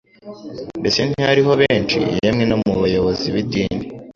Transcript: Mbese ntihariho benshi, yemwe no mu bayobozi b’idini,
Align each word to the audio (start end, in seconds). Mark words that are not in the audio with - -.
Mbese 0.79 0.99
ntihariho 1.07 1.51
benshi, 1.61 1.97
yemwe 2.23 2.43
no 2.49 2.57
mu 2.63 2.73
bayobozi 2.83 3.25
b’idini, 3.33 3.85